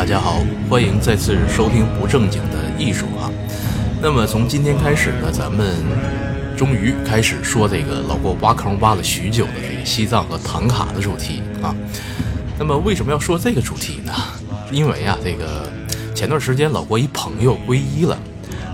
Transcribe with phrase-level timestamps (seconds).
[0.00, 0.38] 大家好，
[0.70, 3.30] 欢迎再次收听不正经的艺术啊。
[4.00, 5.76] 那么从今天开始呢，咱们
[6.56, 11.76] 终于开始说这个老郭挖坑挖了许久的这个西藏和唐卡的主题啊。
[12.58, 14.10] 那么为什么要说这个主题呢？
[14.72, 15.70] 因为啊，这个
[16.14, 18.18] 前段时间老郭一朋友皈依了，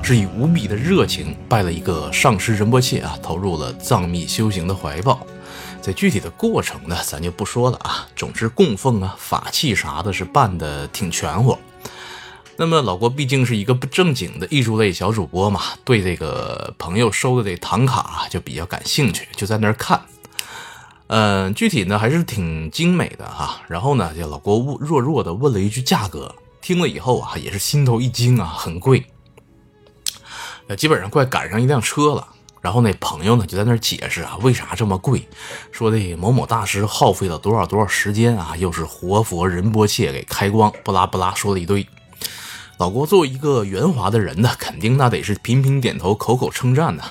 [0.04, 5.26] 是以无比的热情拜了一个上师仁波切啊，投入了藏密修行的怀抱。
[5.86, 8.08] 这具体的过程呢，咱就不说了啊。
[8.16, 11.56] 总之，供奉啊、法器啥的，是办的挺全乎。
[12.56, 20.04] 那么，老郭毕竟是一个不正经的艺术类小主播嘛，对这个朋友收的这唐卡就比较感兴趣，就在那儿看。
[21.06, 23.60] 嗯，具体呢还是挺精美的哈。
[23.68, 29.06] 然后呢，这老郭弱弱的问了一句价格，听了以后啊，也是心头一惊啊，很贵。
[30.66, 32.26] 呃，基本上快赶上一辆车了。
[32.66, 35.24] 然后那朋友呢就在那解释啊，为啥这么贵？
[35.70, 41.86] 说这某某大师耗费了多少多少时间啊，又是活佛仁波切给开光，不拉不拉说了一堆。
[42.78, 47.04] 老郭作为一个圆滑的人呢，肯定那得是频频点头，口口称赞呢。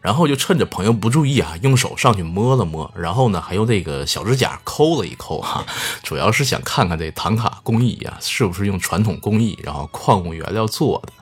[0.00, 5.66] 然后就趁着朋友不注意啊，用手上去摸了摸，然后呢还用这个小指甲抠了一抠哈，
[6.04, 11.12] 主要是想看看这唐卡工艺啊是不是用传统工艺，然后矿物原料做的。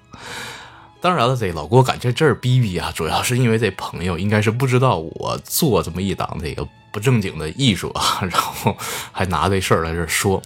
[1.05, 8.75] 当然了，这老郭敢在这儿逼逼啊，主要是因为这朋友应该是不知道我做这么一档这个不正经的艺术啊，然后
[9.13, 10.41] 还拿这事儿在这说。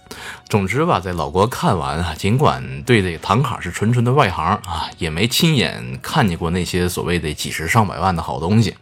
[0.48, 8.74] 总之吧，在老郭看完啊，尽管对这个唐卡是纯纯的外行啊，也没亲眼看见过那些所谓的几十上百万的好东西。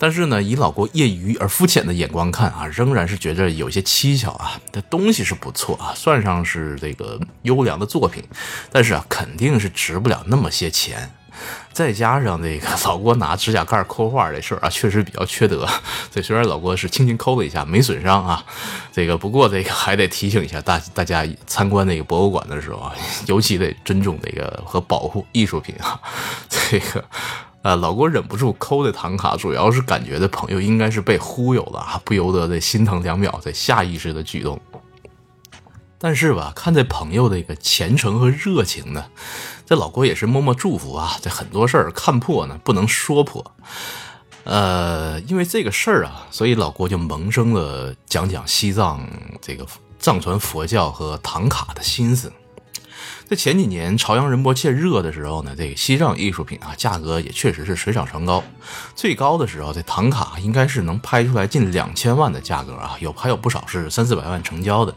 [0.00, 4.58] 但是呢，以老郭业余而肤浅的眼光看啊，仍然是觉着有些蹊跷啊。
[4.72, 8.24] 这东西是不错啊，算上是这个优良的作品，
[8.72, 11.10] 但是啊，肯定是值不了那么些钱。
[11.72, 15.68] 再加上这个老郭拿指甲盖抠画这事儿啊，确实比较缺德。
[16.10, 18.42] 这虽然老郭是轻轻抠了一下，没损伤啊。
[18.90, 22.94] 这个不过这个还得提醒一下大大家参观那个博物馆的时候啊，
[23.26, 26.00] 尤其得尊重这个和保护艺术品啊。
[26.48, 27.04] 这个。
[27.62, 34.58] 呃，老郭忍不住抠的唐卡，主要是感觉这朋友应该是被忽悠了啊，不由得这心疼两秒，这下意识的举动。
[35.98, 39.04] 但是吧，看这朋友的一个虔诚和热情呢，
[39.66, 41.18] 这老郭也是默默祝福啊。
[41.20, 43.44] 这很多事儿看破呢，不能说破。
[44.44, 49.06] 呃，因为这个事儿啊，所以老郭就萌生了讲讲西藏
[49.42, 49.66] 这个
[49.98, 52.32] 藏传佛教和唐卡的心思。
[53.30, 58.42] 在前几年朝阳仁波切热的时候呢，这个西藏艺术品啊，价格也确实是水涨船高。
[58.96, 64.92] 最高的时候，这唐卡应该是能拍出来近两千万的价格啊，有还有不少是三四百万成交的。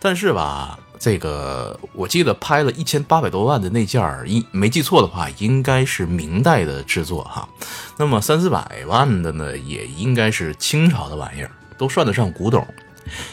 [0.00, 7.48] 但是吧，这个我记得拍了一千八百多万的那件儿，一没记错的话，应该是明代的制作哈。
[7.96, 12.66] 那么三四百万的呢，也应该是清朝的玩意儿，都算得上古董。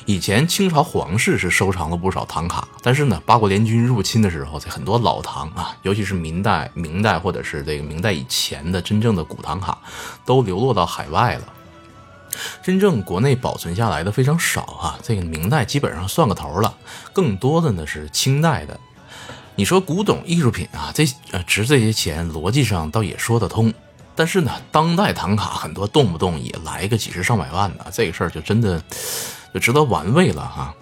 [0.06, 9.78] 以前清朝皇室是收藏了不少唐卡，但是呢，八国联军入侵的时候，在很多老唐啊，尤其是明代、明代或者是这个明代以前的真正的古唐卡，
[10.26, 11.44] 都流落到海外了。
[12.64, 16.74] 真正国内保存下来的非常少啊，这个明代基本上算个头了，
[17.14, 18.80] 更多的呢是清代的。
[19.56, 23.74] 你说古董艺术品啊，这呃值这些钱，逻辑上倒也说得通。
[24.16, 28.82] 但是呢，当代唐卡很多动不动也来个几十上百万的，这个事儿就真的。
[29.54, 30.74] 就值得玩味了哈，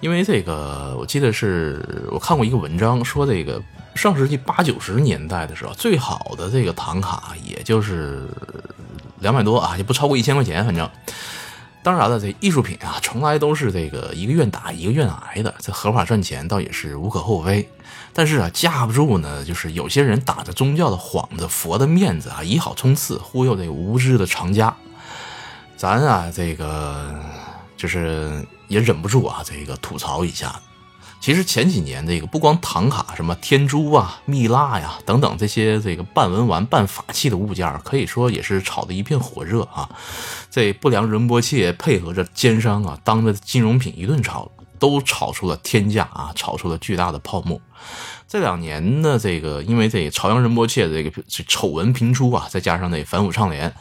[0.00, 3.62] 因为这个我记得是我看过一个文章，说这个
[3.94, 8.28] 上世纪八九十年代的时候，最好的这个唐卡也就是
[9.20, 10.88] 两百多啊，也不超过一千块钱，反正。
[11.80, 17.66] 当然了，这艺术品啊，从来都是这个一个愿打一个愿挨的，这合法赚钱倒也是无可厚非。
[18.12, 24.74] 但是啊，架不住呢，就是有些人打着宗教的幌子、佛的面子啊，以好冲刺，忽悠这个无知的藏家。
[25.76, 27.14] 咱啊，这个。
[27.78, 30.60] 就是也忍不住啊，这个吐槽一下。
[31.20, 39.88] 其实前几年这个不光唐卡，什么天珠啊、蜜蜡呀等等这些这个半文玩、半法器的物件，可以说也是炒得一片火热啊。
[40.48, 44.48] 这不良仁波切配合着奸商啊，当着金融品一顿炒，
[44.78, 47.60] 都炒出了天价啊，炒出了巨大的泡沫。
[48.28, 51.10] 这两年呢，这个因为这朝阳仁波切的这个
[51.48, 53.74] 丑闻频出啊，再加上那反腐倡廉。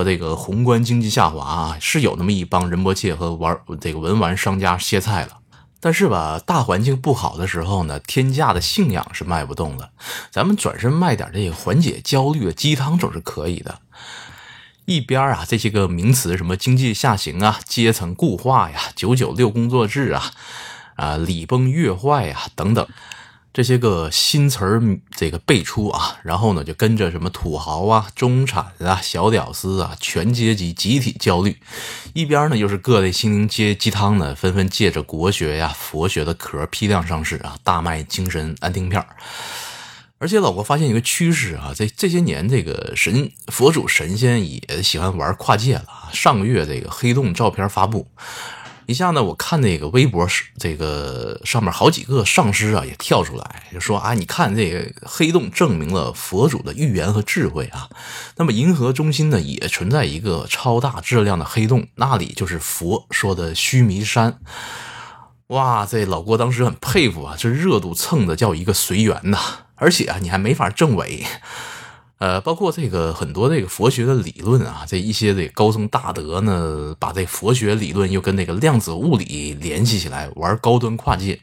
[0.00, 5.36] 和这个宏观经济下滑啊，是有那么一帮仁波切和玩这个文玩商家歇菜了。
[5.78, 9.90] 但是吧，大环境不好的时候呢，天价的信仰是卖不动的。
[10.30, 13.78] 咱们转身卖点这个缓解焦虑的鸡汤总是可以的。
[14.86, 20.30] 一边啊，这些个名词什么经济下行啊、阶层固化呀、九九六工作制啊、
[20.96, 22.88] 啊礼崩乐坏呀等等。
[23.52, 24.80] 这些个新词儿
[25.10, 31.56] 这个辈出啊，然后呢就跟着什么土豪啊、中产啊、小屌丝啊，全阶级集体焦虑。
[32.14, 39.04] 一边呢又是各类心灵鸡鸡汤呢，纷纷借着国学呀、佛学的壳批量上市啊，大卖精神安定片
[40.18, 45.86] 而且老郭发现一个趋势啊，这这些年，这个神佛祖神仙也喜欢玩跨界了。
[46.12, 48.06] 上个月这个黑洞照片发布。
[48.90, 57.88] 一下呢，我看那个微博是这个上面好几个上师啊，也跳出来就说啊，你看这个黑洞证明了佛祖的预言和智慧啊。
[58.36, 64.40] 那么银河中心呢，也存在一个超大质量的黑洞，那里就是佛说的须弥山。
[65.46, 69.38] 哇，这老郭当时很佩服啊，这热度蹭的叫一个随缘呐，
[69.76, 71.24] 而且啊，你还没法证伪。
[72.20, 81.40] 呃，包括这个很多这个佛学的理论啊，这一些这高僧大德呢，把这佛学理论又跟那个量子物理联系起来，玩高端跨界。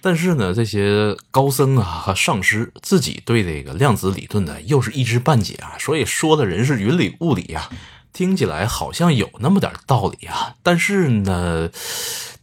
[0.00, 7.68] 但是呢，这些高僧啊和上师自己对这个量子理论呢，又是一知半解啊，所以说的人是云里雾里呀，
[8.12, 11.68] 听起来好像有那么点道理啊，但是呢，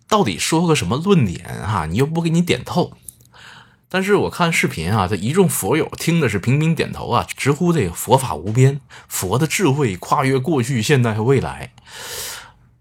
[0.10, 2.92] 到底说个什么论点啊，你又不给你点透。
[3.94, 11.72] 但是我看视频啊，这一众佛友听的是频频点头啊，直呼这个佛法无边，佛的智慧跨越过去、现在和未来。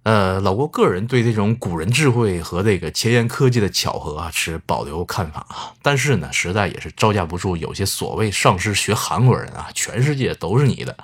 [0.04, 5.74] 呃，老郭个人对这种古人智慧和这个前沿科技的巧合啊，持保留看法啊。
[5.82, 10.96] 但是呢，实在也是招架不住有些所谓上师学韩国人啊，全世界都是你的。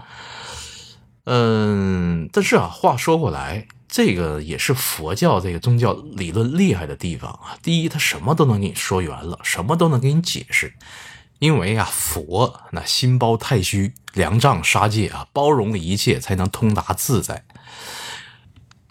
[1.25, 3.67] 嗯，但是啊，话说过来。
[3.89, 7.57] 这个也是佛教这个宗教理论厉害的地方啊！
[7.63, 10.75] 第一，他什么都能给你说圆了，什么都能给你解释，
[11.39, 17.45] 因为啊，佛那心包太虚，凉障杀戒啊，包容了一切，才能通达自在。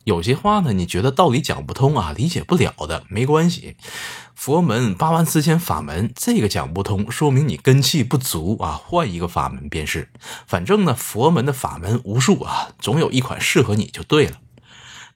[0.03, 3.75] 有些话呢，你觉得道理讲不通啊，理解不了的，没关系，
[4.33, 10.09] 佛门八万四千法门，这个讲不通，说明你根气不足啊，换一个法门便是。
[10.47, 14.39] 反正呢，佛门的法门无数啊，总有一款适合你就对了。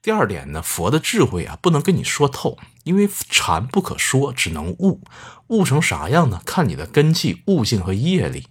[0.01, 5.00] 第二点呢，佛的智慧啊，不能跟你说透，因为禅不可说，只能悟。
[5.48, 6.42] 悟成啥样呢？
[6.44, 8.48] 看你的根气、悟性和业力。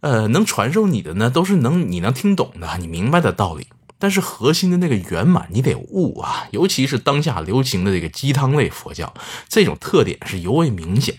[0.00, 3.68] 呃，能传授你的呢，都是能你能听懂的，你明白的道理。
[4.00, 6.48] 但是核心的那个圆满，你得悟啊。
[6.50, 9.14] 尤其是当下流行的这个鸡汤类佛教，
[9.48, 11.14] 这种特点是尤为明显。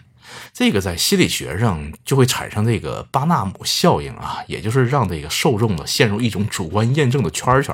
[0.51, 7.73] 这个在心理学上就会产生这个巴纳姆效应啊，也就是让这个受众呢陷入一种主观验证的圈圈。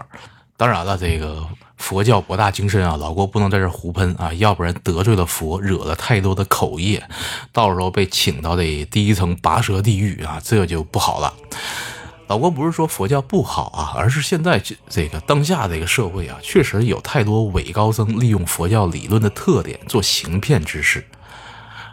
[0.59, 1.47] 当然了，这个
[1.77, 7.01] 佛教博大精深啊，老郭不能在这胡喷啊，要不然得罪了佛，惹了太多的口业，
[7.53, 11.33] 到时候被请到这第一层拔舌地狱啊，这就不好了。
[12.27, 21.07] 老郭不是说佛教不好啊，而是现在这这个当下这个社会啊，确实有太多伪高僧利用佛教理论的特点做行骗之事，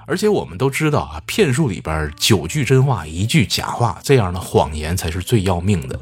[0.09, 6.01] 而且我们都知道啊，骗术里边九句真话一句假话，这样的谎言才是最要命的。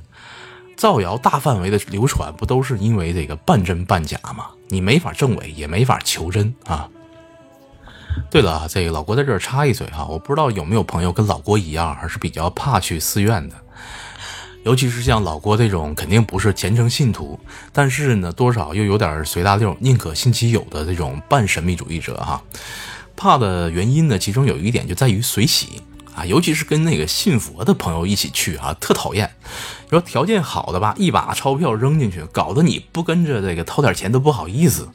[0.76, 4.46] 造谣大范围的流传，不都是因为这个半真半假吗？
[4.68, 6.88] 你没法证伪，也没法求真啊。
[8.30, 13.56] 对了啊，这个老郭在这儿插一嘴哈，我不知道有没有朋友跟老郭一样，还是比较怕去寺院的，
[14.64, 17.38] 尤其是像老郭这种肯定不是虔诚信徒，
[17.72, 22.42] 但是呢，多少又有点随大溜、宁可信其有的这种半神秘主义者哈。
[23.16, 25.82] 怕的原因呢，其中有一点就在于随喜。
[26.14, 29.34] 啊，尤其是跟那个信佛的朋友一起去啊，特讨厌。
[29.90, 34.88] 说条件好的吧，一把钞票扔进去，搞得你不跟着这个掏点钱都不好意思。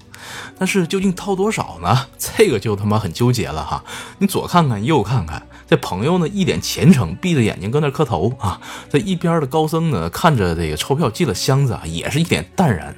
[0.57, 2.07] 但是究竟掏多少呢？
[2.17, 3.83] 这个就他妈很纠结了哈。
[4.17, 8.59] 你左看看右看看，这朋友呢一脸虔诚，闭着眼睛搁那磕头啊。
[8.89, 12.93] 这一边的高僧呢，看着这个钞票进了箱子啊，也是一脸淡然，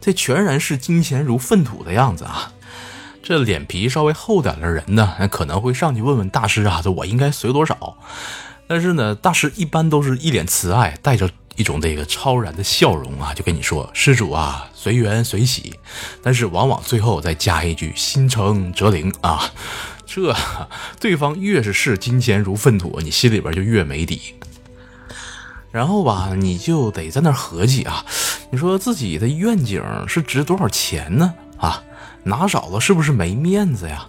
[0.00, 2.52] 这全然是金钱如粪土的样子啊。
[3.24, 7.96] 这脸皮稍微厚点的人呢，可能会上去问问大师啊，这我应该随多少？
[8.66, 15.72] 但是呢，大师一般都是一脸慈爱，带着一种这个超然的笑容啊，就跟你说：“施主啊，随缘随喜。”
[16.22, 19.50] 但是往往最后再加一句“心诚则灵”啊，
[20.04, 20.36] 这
[21.00, 24.34] 对方越是视金钱如粪土，你心里边就越没底。
[25.70, 28.04] 然后吧，你就得在那合计啊，
[28.50, 31.32] 你说自己的愿景是值多少钱呢？
[31.56, 31.82] 啊？
[32.24, 34.06] 拿少了是不是没面子呀？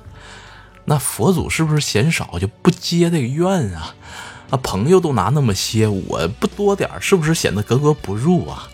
[0.86, 3.96] 那佛祖是不是嫌少就不接这个愿啊？
[4.52, 8.68] 啊，朋友都拿那么些，我不多点是不是显得格格不入啊？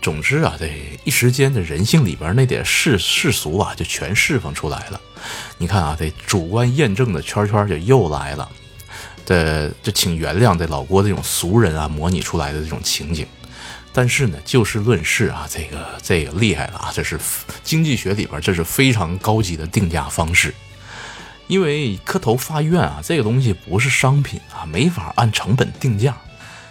[0.00, 0.70] 总之啊，这
[1.04, 5.00] 一时间的人性里边那点世世俗啊，就全释放出来了。
[5.58, 8.48] 你看啊，这主观验证的圈圈就又来了。
[9.26, 13.26] 这这，请原谅这老郭这种俗人啊，模拟出来的这种情景。
[13.92, 16.90] 但是呢，就事论事啊，这个这个厉害了啊！
[16.94, 17.18] 这是
[17.64, 20.54] 经济学里边这是非常高级的定价方式。
[21.48, 26.16] 因为磕头发愿啊，这个东西不是商品啊，没法按成本定价。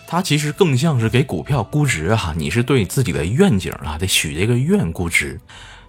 [0.07, 5.39] 它其实更像是给股票估值啊，你是对自己的愿景啊，得许这个愿估值。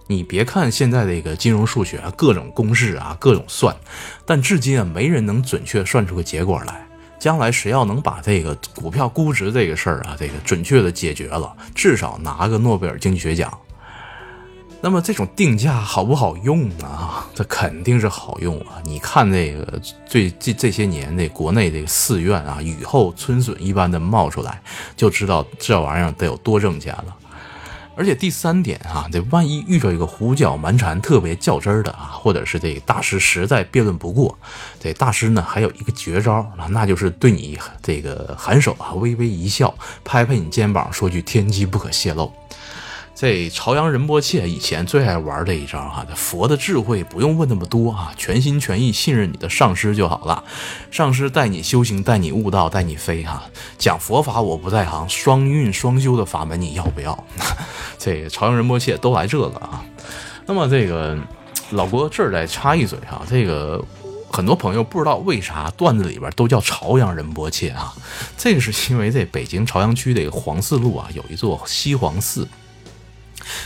[0.07, 3.73] 你别看现在这个金融数学啊，各种公式啊，各种算，
[4.25, 6.85] 但至今啊，没人能准确算出个结果来。
[7.21, 13.55] 将来谁要能把这个股票估值这个事儿啊，这个准确的解决了，至少拿个诺贝尔经济学奖。
[14.81, 17.27] 那么这种定价好不好用啊？
[17.35, 18.81] 这肯定是好用啊！
[18.83, 24.59] 你看这个最这这些年这国内这个寺院啊，雨后春笋一般的冒出来，
[24.97, 27.15] 就知道这玩意儿得有多挣钱了。
[27.95, 34.37] 而且第三点啊，这万一遇到一个胡搅蛮缠、特别较真儿的啊，或者是这大师实在辩论不过，
[34.79, 42.31] 这大师呢还有一个绝招啊那就是对你这个颔首啊，微微一笑，拍拍你肩膀，说句天机不可泄露。
[43.13, 50.43] 这朝阳仁波切以前最爱玩这一招哈，佛的智慧不用问那么多啊，全心全意信任你的上师就好了，
[50.89, 53.43] 上师带你修行，带你悟道，带你飞哈。
[53.77, 57.23] 讲佛法我不在行，双运双修的法门你要不要？
[57.99, 59.85] 这朝阳仁波切都来这个啊。
[60.47, 61.15] 那么这个
[61.71, 63.83] 老郭这儿再插一嘴哈，这个
[64.31, 67.93] 很多朋友不知道为啥段子里边都叫朝阳仁波切啊，
[68.35, 72.47] 这个是因为这北京朝阳区这个黄寺路啊有一座西黄寺。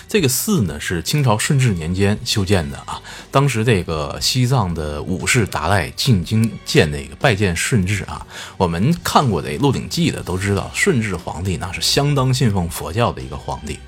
[0.07, 3.01] 这个寺呢是清朝顺治年间修建的啊，
[3.31, 8.25] 当时这个西藏的五世达赖进京见那个拜见顺治啊，
[8.57, 13.79] 我们看过这《鹿鼎记》的都知道，顺治皇帝那是相当信奉佛教的一个皇帝。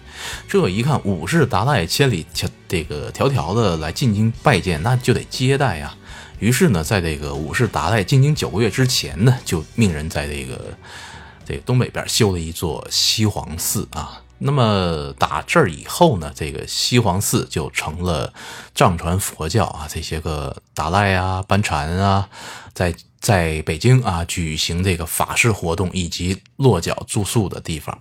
[0.48, 5.96] 这一看五世达赖千里迢这个迢迢的来进京拜见，那就得接待呀。
[6.40, 10.76] 于是呢，在这个五世达赖进京九个月之前呢，就命人在这个
[11.48, 14.22] 这东北边修了一座西皇寺啊。
[14.40, 18.34] 那么打这儿以后呢，这个西黄寺就成了
[18.76, 22.30] 藏传佛教啊，这些个达赖啊、班禅啊，
[22.74, 28.00] 在在北京啊举行这个法事活动以及落脚住宿的地方。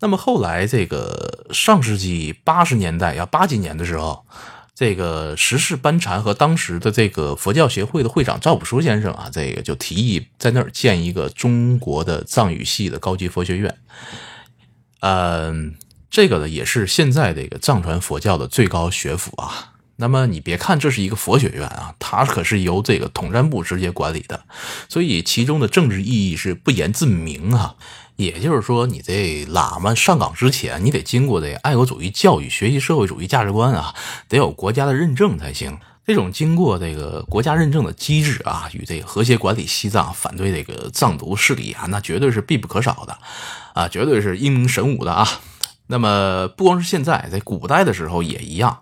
[0.00, 4.24] 那么后来这个上世纪八十年代，要八几年的时候，
[4.74, 13.74] 这个时事班禅和当时的这个佛教协会的会长赵朴初先生啊，这个就提议在那儿建一个中国的藏语系的高级佛学院。
[15.00, 15.74] 嗯，
[16.10, 19.74] 这个呢也是现在这个藏传佛教的最高学府啊。
[19.96, 24.44] 那么你别看这是一个佛学院啊，它可是由这个统战部直接管理的，
[24.88, 27.74] 所以其中的政治意义是不言自明啊。
[28.14, 33.94] 也就是说，你这喇嘛上岗之前，你得经过这个爱国主义教育，学习社会主义价值观啊，
[34.28, 35.78] 得有国家的认证才行。
[36.04, 43.18] 这种经过这个国家认证的机制啊，与这个和谐管理西藏、反对这个藏独势力啊，那绝对是必不可少的，
[43.78, 45.24] 啊，绝对是英明神武的啊。
[45.86, 48.80] 那么不光是现在，在古代的时候也一样。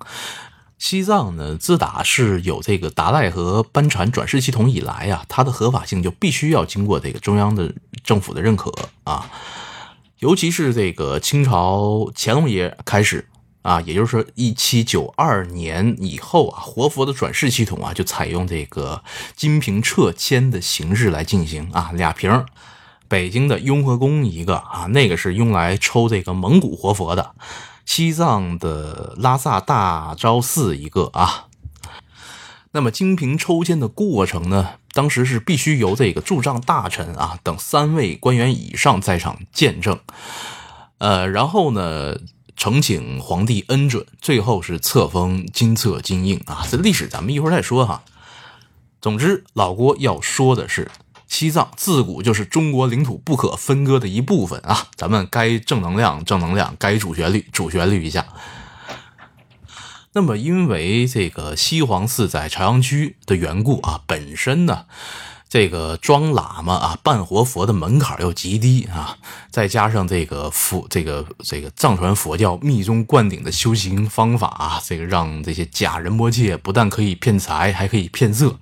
[0.79, 7.71] 西藏呢，自打是有这个达赖和班禅转世系统以来呀，它的合法性就必须要经过这个中央的
[8.03, 8.73] 政府的认可
[9.05, 9.31] 啊，
[10.21, 13.29] 尤其是这个清朝乾隆爷开始。
[13.61, 19.03] 啊，也就是说，一七九二年以后啊，活佛的转世系统啊，就采用这个
[19.35, 22.47] 金瓶撤签的形式来进行啊，俩瓶儿，
[23.09, 27.35] 北京的雍和宫一个啊，那个是用来抽这个蒙古活佛的，
[27.85, 31.47] 西藏的拉萨大昭寺一个啊。
[32.73, 39.99] 那么金瓶抽签的过程呢，当时是必须由这个驻藏大臣啊等三位官员以上在场见证，
[40.99, 42.17] 呃，然后呢。
[42.59, 46.67] 呈请皇帝恩准，最后是册封金册金印啊！
[46.71, 48.03] 这历史咱们一会儿再说哈。
[49.03, 50.91] 总之，老郭要说的是，
[51.29, 54.89] 西藏自古就是中国领土不可分割的一部分啊！
[54.95, 58.27] 咱们该正能量正能量，该主旋律主旋律一下。
[60.13, 64.87] 那么，因为这个西黄寺在朝阳区的缘故啊，本身呢。
[65.49, 69.17] 这个装喇嘛啊，办活佛的门槛又极低啊，
[69.49, 78.59] 再加上这个佛，这个这个藏传佛教密宗灌顶的修行方法啊，这个让这些假仁波切不但可以骗财，还可以骗色，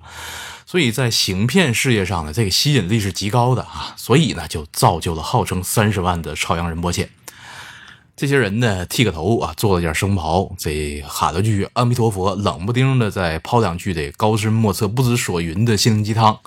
[0.75, 7.07] 所以在行骗事业上呢，这个吸引力是极高的啊，所以呢，就造就了号称三十万的朝阳仁波切。
[8.17, 16.41] 这些人呢，剃个头啊，做了件僧袍，这喊了句阿弥陀佛，冷不丁的再抛两句这高深莫测、不知所云的心灵鸡汤，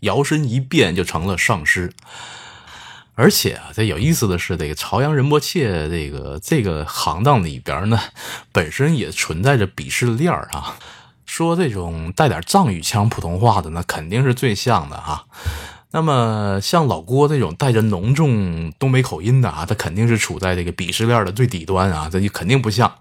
[0.00, 1.92] 摇身一变就成了上师。
[3.14, 8.00] 而且啊，这有意思的是，这个朝阳仁波切这个这个行当里边呢，
[8.50, 10.76] 本身也存在着鄙视链儿啊。
[11.30, 15.26] 说这种带点藏语腔普通话的，那肯定是最像的哈。
[15.92, 22.92] 那么像老郭这种带着浓重东北口音的啊，他肯定是处在这个鄙视链的最底端啊，这就肯定不像。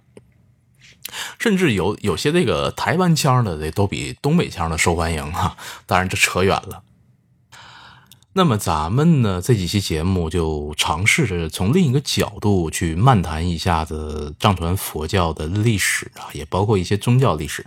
[1.40, 5.58] 甚至有有些这个台湾腔的，这都比东北腔的受欢迎哈。
[5.88, 6.84] 当然这扯远了。
[8.34, 17.66] 那么咱们呢这几期节目就尝试着从另一个角度去漫谈一下子藏传佛教的历史啊，也包括一些宗教历史，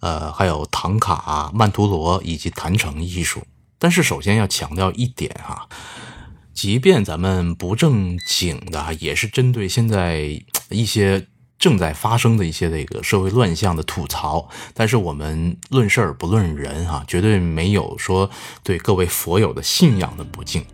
[0.00, 3.42] 呃，还有唐卡、曼陀罗以及坛城艺术。
[3.78, 5.68] 但是首先要强调一点哈，
[6.52, 11.26] 即便咱们不正经的，也是针对现在一些。
[11.60, 18.30] 正在发生的一些这个社会乱象的吐槽，但是我们论事儿不论人哈，绝对没有说
[18.62, 20.64] 对各位佛友的信仰的不敬，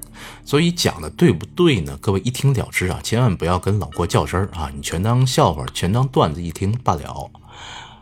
[0.44, 1.98] 所以讲的对不对呢？
[2.00, 7.28] 各位一听了之啊，千万不要跟老郭较真儿啊，你全当笑话，全当段子一听罢了。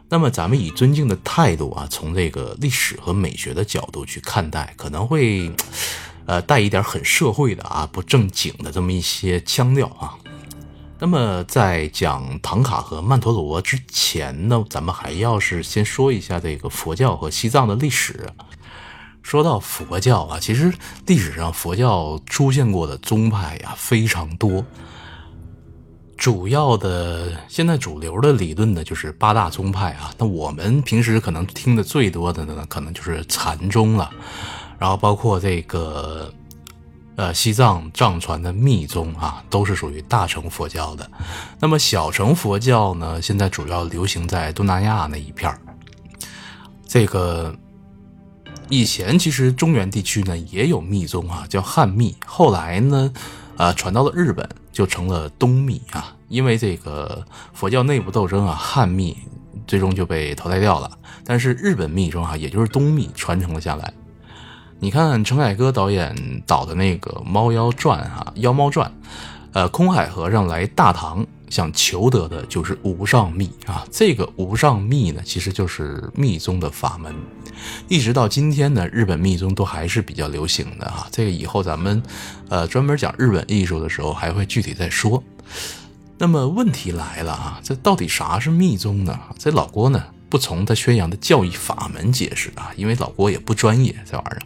[0.09, 5.51] 那么咱们以尊敬的态度啊，从这个历史和美学的角度去看待，可能会
[6.27, 10.15] 呃带一点很社会的啊不正经的这么一些腔调啊。
[11.01, 18.29] 那么在讲唐卡和曼陀罗之前呢，咱们还要是先说一下这个佛教和西藏的历史。
[19.21, 20.73] 说到佛教啊，其实
[21.07, 24.65] 历史上佛教出现过的宗派呀非常多。
[26.25, 30.11] 主要的现在主流的理论呢，就是八大宗派啊。
[30.17, 34.09] 那我们平时可能听的最多的呢，可能就是禅宗了，
[34.79, 36.33] 然后包括这个。
[37.17, 41.09] 呃，西藏藏传的密宗啊，都是属于大乘佛教的。
[41.61, 45.61] 那么小乘佛教呢，现在主要流行在东南亚那一片儿。
[46.89, 47.55] 这个
[48.71, 52.17] 以前其实中原地区呢也有密宗啊，叫汉密。
[52.25, 53.13] 后来呢，
[53.59, 56.15] 呃，传到了日本，就成了东密啊。
[56.29, 59.17] 因为这个佛教内部斗争啊，汉密
[59.67, 60.91] 最终就被淘汰掉了。
[61.25, 63.95] 但是日本密宗啊，也就是东密传承了下来。
[64.81, 68.91] 你看陈凯歌导演导的那个《猫妖传》哈，《妖猫传》，
[69.55, 73.87] 呃，空海和尚来大唐想求得的就是无上密啊。
[73.89, 77.15] 这个无上密呢，其实就是密宗的法门，
[77.87, 81.07] 一直到今天呢，日本密宗都还是比较流行的哈。
[81.13, 82.03] 这个以后咱们
[82.49, 85.23] 呃专门讲日本艺术的时候还会具体再说。
[86.19, 89.17] 那么问题来了啊，这到底啥是密宗呢？
[89.39, 90.03] 这老郭呢？
[90.29, 94.43] 不从他宣扬的教义法门解释啊，因为老郭也不专业这玩意儿。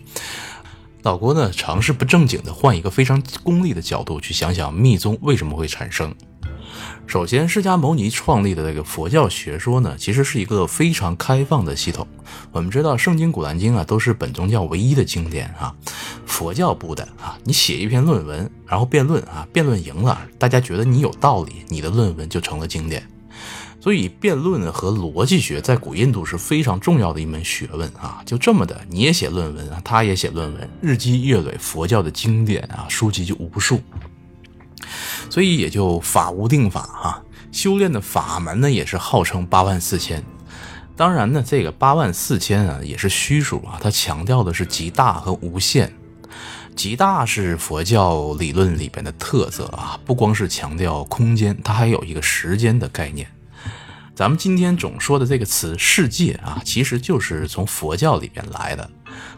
[1.03, 6.15] 老郭呢，尝试不正经的换一个非常功利的角度去想想密宗为什么会产生。
[7.09, 12.07] 首先，释迦牟尼创立的这个佛教学说呢，其实是一个非常开放的系统。
[12.53, 15.75] 我们知道，圣经、古兰经啊，都是本宗教唯一的经典啊。
[16.27, 23.03] 佛教不的啊，你写一篇论文，然后辩论啊，辩论赢了，大家觉得你有道理，你的论文就成了经典。
[23.81, 28.21] 所以，辩论和逻辑学在古印度是非常重要的一门学问啊！
[28.27, 33.81] 就这么的，你也写论文啊，他也写论文，日积月累，佛教的经典啊，书籍就无数。
[35.31, 40.23] 所以也就法无定法啊，修炼的法门呢，也是号称八万四千。
[40.97, 45.93] 当然呢，这个八万四千啊，也是虚数啊，它强调的是极大和无限。
[46.75, 53.29] 极大是佛教理论里边的特色啊，不光是强调空间，它还有一个时间的概念。
[54.19, 58.91] 咱们今天总说的这个词“世界”啊，其实就是从佛教里边来的。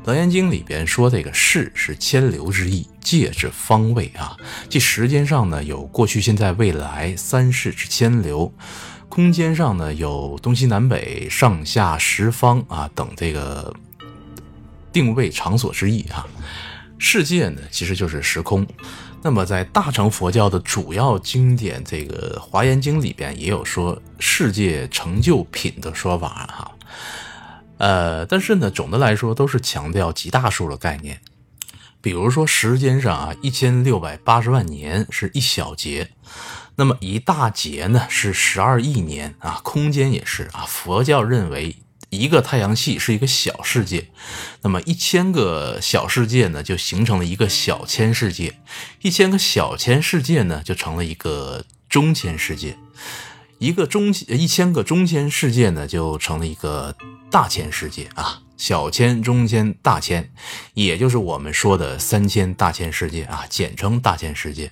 [0.07, 4.35] 《楞严经》里边说，这个“世”是千流之意，“界”是方位啊，
[4.71, 8.51] 即时间上呢有过去、现在、未来三世之千流；
[9.11, 13.71] 空间上呢有东西南北、上下十方啊等这个
[14.91, 16.27] 定位场所之意啊。
[16.97, 18.67] 世界呢其实就是时空。
[19.23, 26.73] 那么，在大乘佛教的主要经典这个《华严经》里边，也有说世界成就品的说法哈。
[27.77, 31.21] 呃，但是呢，总的来说都是强调极大数的概念。
[32.01, 36.11] 比如说时间上啊，一千六百八十万年是一小节，
[36.77, 39.61] 那么一大节呢是十二亿年啊。
[39.63, 41.77] 空间也是啊，佛教认为。
[42.11, 44.09] 一个太阳系是一个小世界，
[44.63, 48.55] 那么一千个小世界呢，就形成了一个小千世界；
[49.01, 52.75] 一千个小千世界呢，就成了一个中千世界；
[53.59, 56.97] 一个中一千个中千世界呢，就成了一个
[57.31, 58.43] 大千世界啊！
[58.57, 60.33] 小千、中千、大千，
[60.75, 64.71] 也就是我们说的三千大千世界啊，简称大千世界。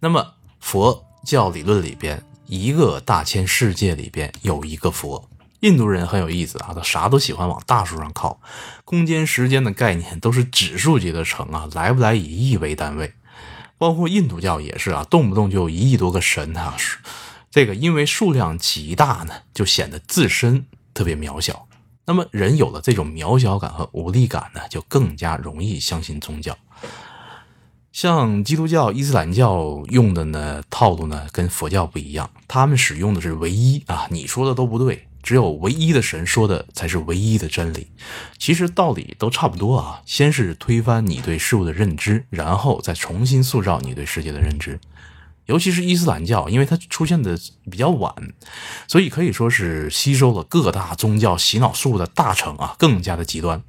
[0.00, 5.29] 那么佛教理论里边，一个大千世界里边有一个佛。
[5.60, 8.40] 印度人很有意思啊，他啥都喜欢往大数上靠，
[8.84, 13.14] 空间、时间的概念都是指数级的乘啊，来不来以亿为单位。
[13.78, 16.76] 包括印度教也是啊，动不动就一亿多个神啊，
[17.50, 21.66] 这个因为数量极大呢，就显得自身特别渺小。
[22.06, 26.56] 那么人有了这种渺小感和无力感呢，就更加容易相信宗教。
[27.92, 37.88] 像基督教、伊斯兰教用的呢套路呢，跟佛教不一样，他们使用的是唯一啊，你说的都不对，只有唯一的神说的才是唯一的真理。
[38.38, 44.80] 其实道理都差不多啊，先是推翻你对事物的认知，然后再重新塑造你对世界的认知。
[45.46, 47.36] 尤其是伊斯兰教，因为它出现的
[47.68, 48.14] 比较晚，
[48.86, 53.60] 所以可以说是吸收了各大宗教洗脑术的大成啊，更加的极端。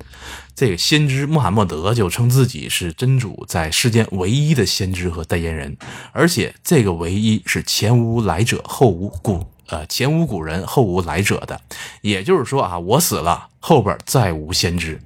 [0.54, 5.76] 这个先知穆罕默德就称自己是真主在世间唯一的先知和代言人，
[6.12, 11.60] 而且这个唯一是前无来者后无古呃前无古人后无来者的，
[12.02, 15.02] 也就是说啊，我死了后边再无先知。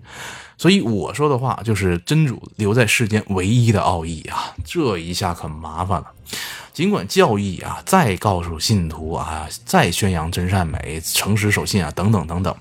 [0.57, 6.07] 所以我说的话就是真主留在世间唯一的奥义啊，这一下可麻烦了。
[6.73, 12.55] 尽管教义啊再告诉信徒啊，再宣扬真善美、诚实守信啊等等等等，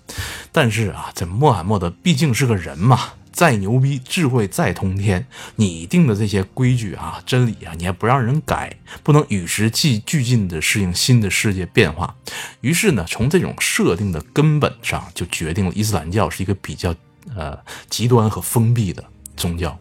[0.52, 3.00] 但是啊，这穆罕默德毕竟是个人嘛，
[3.34, 12.14] 再牛逼、智慧再通天，你定的这些规矩啊、真理啊，你还不让人改，不能与时俱俱进的适应新的世界变化。
[12.60, 16.94] 于是呢，从这种设定的根本上，就决定了伊斯兰教是一个比较
[17.34, 17.58] 呃
[17.90, 19.04] 极端和封闭的
[19.36, 19.76] 宗教。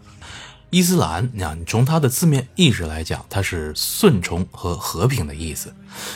[0.74, 5.72] 伊斯兰，那你从它的字面意思来讲，它是顺从和和平的意思，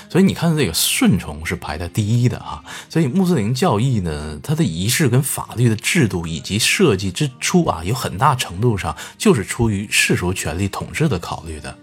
[0.10, 2.64] 所以你看这个顺从是排在第一的哈。
[2.90, 11.78] 所以穆斯林教义呢，它的仪式跟法律的制度以及设计之初啊，有很大程度上就是出于世俗权力统治的考虑的，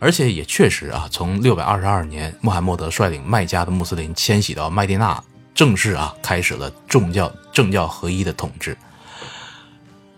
[0.00, 5.22] 而且也确实啊，从六百二十二年穆罕默德率领麦加的穆斯林迁徙到麦地那，
[5.54, 8.76] 正式啊开始了众教政教合一的统治。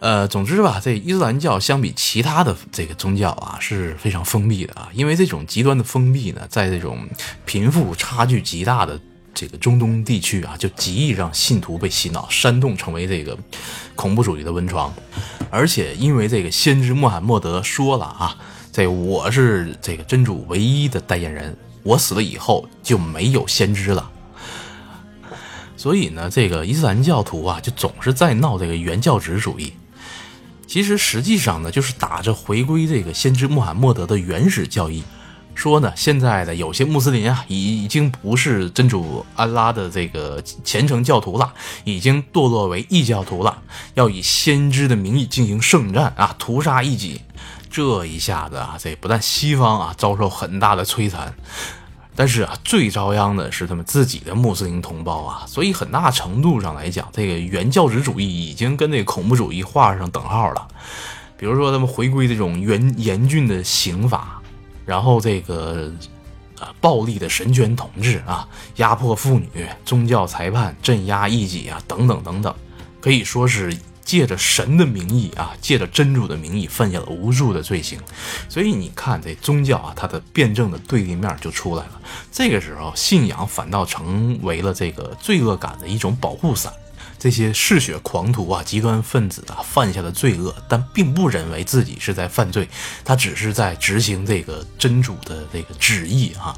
[0.02, 7.08] 呃，总之吧，这伊斯兰教相比其他的这个宗教啊是非常封闭的啊，因为这种极端的封闭呢，在这种
[7.44, 9.00] 贫富差距极大的
[9.32, 13.38] 这个中东地区啊，就极易让信徒被洗脑煽动，成为这个
[13.94, 14.92] 恐怖主义的温床。
[15.50, 18.36] 而且因为这个先知穆罕默德说了啊，
[18.72, 24.10] 这我是这个真主唯一的代言人，我死了以后就没有先知了。
[25.76, 29.72] 所以呢，这个伊斯兰教徒啊，就总是在闹这个原教旨主义。
[30.72, 35.02] 其实实际上呢，就是打着回归这个先知穆罕默德的原始教义，
[35.54, 41.52] 说呢，现在的有些穆斯林啊，已经不是真主安拉的这个虔诚教徒了，
[41.84, 43.58] 已经堕落为异教徒了，
[43.92, 47.20] 要以先知的名义进行圣战啊，屠杀异己。
[47.70, 51.34] 这一下子啊，这不但西方啊遭受很大的摧残。
[52.14, 60.68] 但是啊，最遭殃的是他们自己的穆斯林同胞啊，所以很大程度上来讲，这个原教旨主义已经跟那个恐怖主义画上等号了。
[61.36, 64.40] 比如说，他们回归这种严严峻的刑法，
[64.84, 65.90] 然后这个
[66.58, 68.46] 啊暴力的神权统治啊，
[68.76, 69.48] 压迫妇女、
[69.84, 72.54] 宗教裁判、镇压异己啊，等等等等，
[73.00, 73.76] 可以说是。
[74.04, 77.98] 借着神的名义啊，借着真主的名义犯下了无数的罪行，
[78.48, 82.00] 所以你看这宗教啊，它的辩证的对立面就出来了。
[82.30, 86.72] 这个时候，信仰反倒成为了这个罪恶感的一种保护伞。
[87.18, 92.68] 这些嗜血狂徒啊，极端分子啊，犯下的罪恶，但并不认为自己是在犯罪，
[93.04, 96.52] 他只是在执行这个真主的这个旨意啊。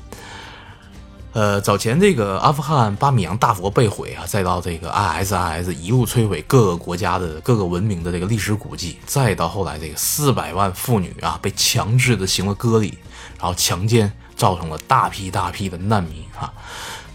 [1.35, 12.97] 呃，早前这个阿富汗巴米扬大佛被毁啊，再到这个 ISIS 一路摧毁各个国家的各个文明的这个历史古迹，再到后来这个四百万妇女啊被强制的行了割礼，
[13.37, 16.53] 然后强奸，造成了大批大批的难民啊，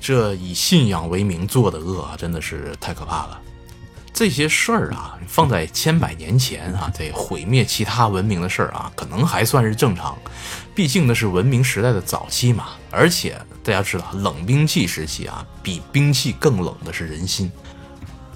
[0.01, 3.39] 这以信仰为名做的恶啊，真的是太可怕了。
[4.11, 10.17] 这些事儿啊，放在千百年前啊，这毁灭其他文明的事儿啊，可能还算是正常，
[10.75, 13.39] 毕竟那是文明时代的早期嘛，而且。
[13.69, 17.51] 大家知道，冷兵器时期啊，比兵器更冷的是人心。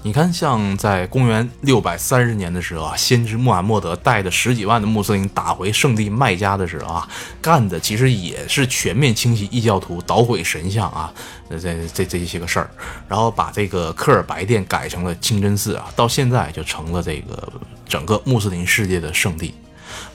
[0.00, 7.08] 你看，像在公元六百三十年的时候啊，先知穆罕默德带着十几万的穆斯林打回圣地麦加的时候啊，
[7.42, 11.12] 干的其实也是全面清洗异教徒、捣毁神像啊，
[11.50, 12.70] 这这这些个事儿，
[13.08, 17.52] 然后把这个科尔白殿改成了清真寺啊，到现在就成了这个
[17.88, 19.54] 整个穆斯林世界的圣地。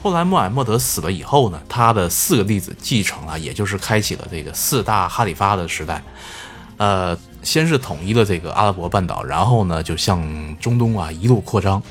[0.02, 6.02] 后来穆罕默德死了以后呢，他的四个弟子继承了，也就是开启了这个四大哈里发的时代。
[6.76, 10.22] 呃，先是统一了这个阿拉伯半岛，然后呢就向
[10.58, 11.82] 中东啊一路扩张。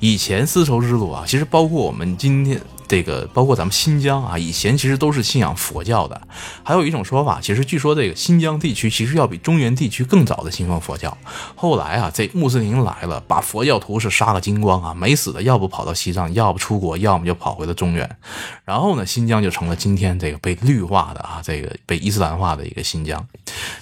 [0.00, 2.60] 以前丝绸之路啊，其实包括我们今天。
[2.88, 6.18] 这个包括咱们新疆啊，以前其实都是信仰佛教的。
[6.64, 11.14] 还有一种说法，其实据说这个新疆地区其实要比中原地区更早的信奉佛教。
[11.54, 18.16] 后来啊，这穆斯林来了，把佛教徒是杀个精光啊，没死的要不跑到西藏，要不出国，要么就跑回了中原。
[18.64, 23.22] 然后呢，新疆就成了今天这个被绿化的啊，这个被伊斯兰化的一个新疆。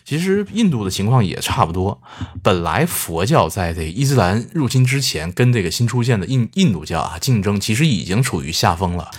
[0.05, 2.01] 其实印度的情况也差不多。
[2.43, 8.96] 本来佛教在这伊斯兰入侵之前，跟这个新出现的印印度教啊竞争，其实已经处于下风。
[8.97, 9.11] 了，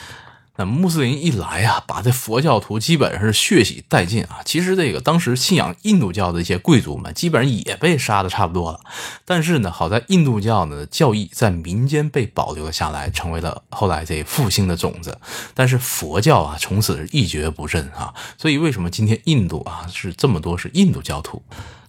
[0.57, 4.39] 那穆斯林一来啊，把这佛教徒基本上是血洗殆尽啊。
[4.43, 8.79] 其实这个当时信仰印度教的一些贵族们，基本上也被杀的差不多了。
[9.23, 15.19] 但是呢，好在印度教呢教义在民间被保留了下来，成为了后来这复兴的种子。
[15.53, 18.11] 但是佛教啊，从此一蹶不振啊。
[18.37, 21.43] 所以为什么今天印度啊是这么多是印度教徒？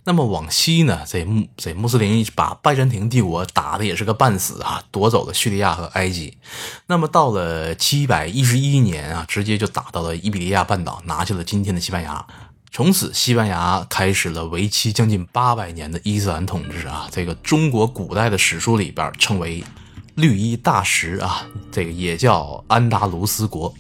[0.09, 6.39] 那么往西呢，这穆这穆斯林把拜占庭帝国打的也是个半死啊，夺走了叙利亚和埃及。
[6.87, 12.27] 那么到了七百一十一年啊，直接就打到了伊比利亚半岛，拿下了今天的西班牙。
[12.73, 17.07] 从此，西班牙开始了为期将近八百年的伊斯兰统治啊。
[17.13, 19.63] 这个中国古代的史书里边称为
[20.15, 23.75] 绿衣大食啊，这个也叫安达卢斯国。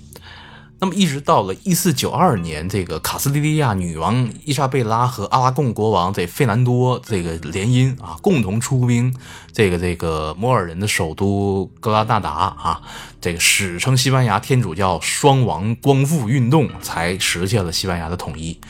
[0.80, 9.12] 那么一直到了一四九二年，这个卡斯蒂利亚女王伊莎贝拉和阿拉贡国王这费南多这个联姻啊，共同出兵
[9.52, 12.80] 这个这个摩尔人的首都格拉纳达啊，
[13.20, 18.60] 这个史称西班牙天主教双王光复运动，才实现了西班牙的统一。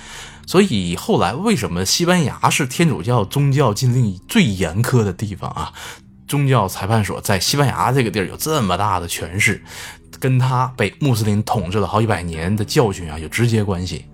[0.46, 5.74] 所以后来为什么西班牙是天主教宗教禁令最严苛的地方啊？
[6.26, 9.62] 宗教裁判所在西班牙这个地儿有这么大的权势。
[10.20, 14.04] 跟他被穆斯林统治了好几百年的教训啊有直接关系。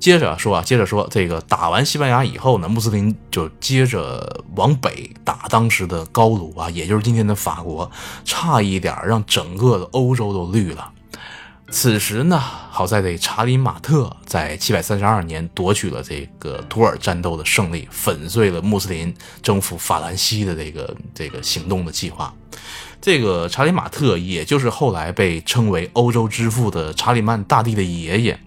[0.00, 7.90] 接着说啊，接着说，这个打完西班牙以后呢，穆斯林就接着往北打当时的高卢啊，也就是今天的法国，
[8.24, 10.92] 差一点让整个的欧洲都绿了。
[11.70, 19.12] 此时呢，好在这查理马特在七百三十二年夺取了这个图尔战斗的胜利，粉碎了穆斯林
[19.42, 22.32] 征服法兰西的这个这个行动的计划。
[23.00, 28.38] 这个查理马特，也就是后来被称为欧洲之父的查理曼大帝的爷爷。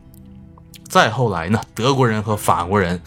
[0.88, 3.02] 再后来呢，德国人和法国人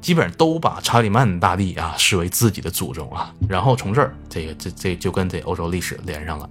[0.00, 3.32] 基本上都把查理曼大帝啊视为自己的祖宗啊。
[3.48, 6.50] 然后从这儿，这个这这就跟这欧洲历史连上了。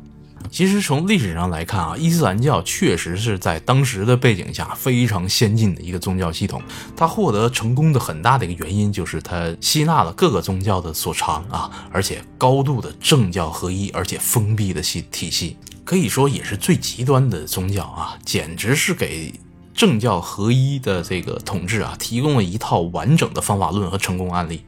[0.52, 6.62] 其实从历史上来看啊，伊斯兰教确实是在当时的背景下非常先进的一个宗教系统。
[6.96, 19.34] 它获得成功的很大的一个原因就是它吸纳了各个宗教的所长啊，而且高度的政教合一，而且封闭的系体系，可以说也是最极端的宗教啊，简直是给。
[19.72, 24.62] 政教合一的这个统治啊，提供了一套完整的方法论和成功案例。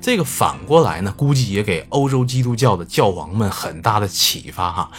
[0.00, 4.90] 这个反过来呢，估计也给欧洲基督教的教王们很大的启发哈。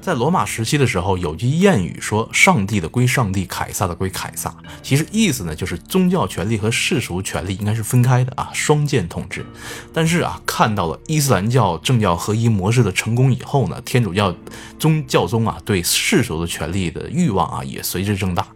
[0.00, 9.44] 在罗马时期的时候，有句谚语说：“上帝的归上帝，凯撒的归凯撒。”其实意思呢，就是宗教权力和世俗权力应该是分开的啊，双剑统治。
[9.92, 14.32] 但是啊，看到了伊斯兰教政教合一模式的成功以后呢，天主教
[14.78, 18.46] 宗教宗啊，对世俗的权力的欲望啊，也随之增大。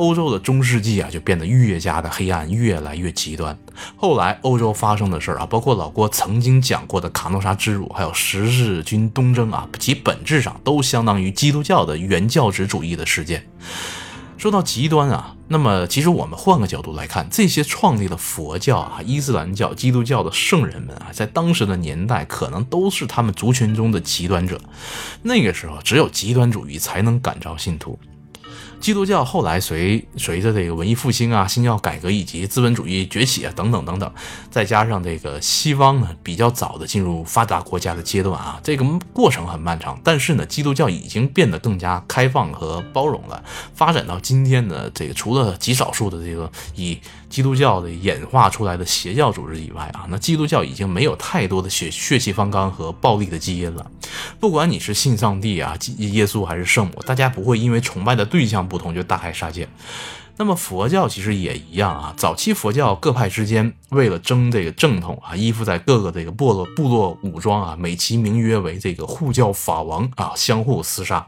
[0.00, 3.56] 欧洲的中世纪啊，就变得越加的黑暗，越来越极端。
[3.96, 13.46] 后来欧洲发生的事儿啊，包括老郭曾经讲过的卡诺沙之辱，还有十字军东征啊，其本质上都相当于基督教的原教旨主义的事件。
[14.38, 24.58] 说到极端啊，那么其实我们换个角度来看，这些创立了佛教啊、伊斯兰教、基督教的圣人们啊，在当时的年代，可能都是他们族群中的极端者。
[25.22, 27.98] 那个时候，只有极端主义才能感召信徒。
[28.80, 34.10] 基督教后来随随着这个文艺复兴啊、新教改革以及资本主义崛起啊等等等等，
[34.50, 40.00] 再加上这个西方呢比较早的进入发达国家的阶段啊，这个过程很漫长。
[40.02, 43.44] 但是呢，基督教已经变得更加开放和包容了。
[43.74, 46.98] 发展到今天呢，这个除了极少数的这个以
[47.30, 53.90] 基督教的演化出来的邪教组织以外啊，那基督教已经没有太多的血血气方刚和暴力的基因了。
[54.38, 58.60] 不管你是信上帝啊、耶稣还是圣母，大家不会因为崇拜的对象。
[58.68, 59.68] 不同就大开杀戒，
[60.36, 62.14] 那么佛教其实也一样啊。
[62.16, 71.26] 早期佛教各派之间为了争这个正统啊，依附在各个这个部落部落武装啊，美其名曰为这个护教法王啊，相互厮杀。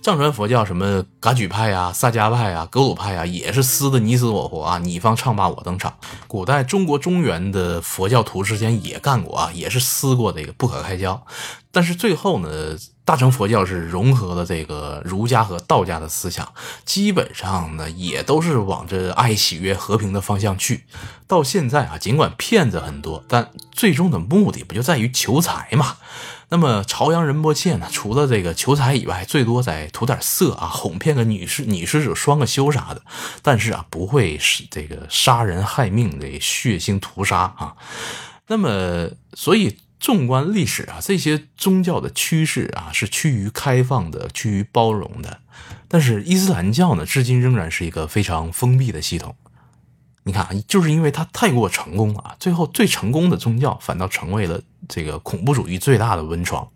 [0.00, 5.94] 藏传佛教什么噶举派啊、萨迦派啊、格鲁派啊，也是撕的你死我活啊，你方唱罢我登场。
[6.26, 11.26] 古代中国中原的佛教徒之间也干过啊，也是撕过这个不可开交。
[11.70, 16.52] 但是最后呢，大乘佛教是融合了这个儒家和道家的思想，
[16.84, 20.84] 基本上呢也都是往这爱、喜悦、和平的方向去。
[21.26, 25.96] 到现在啊，尽管骗子很多，但最终的目的不就在于求财嘛？
[26.54, 33.02] 那么朝阳仁波切呢，除了这个求财以外，最多再涂点色啊，哄骗个女士、女施者双个修啥的，
[33.42, 37.74] 但是啊，不会是这个杀人害命的血腥屠杀啊。
[38.46, 39.78] 那么，所以。
[40.00, 45.40] 纵观历史啊，这些宗教的趋势啊是趋于开放的、趋于包容的。
[45.88, 49.34] 但是伊斯兰教呢，至今仍然是一个非常封闭的系统。
[50.24, 56.66] 你看啊，就是因为它太过成功了，最后最成功的宗教反倒成为了这个恐怖主义最大的温床。